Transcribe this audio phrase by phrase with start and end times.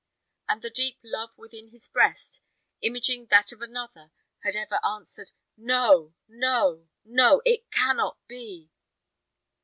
[0.49, 2.41] And the deep love within his breast,
[2.81, 7.43] imaging that of another, had ever answered, "No, no, no!
[7.45, 8.71] It cannot be."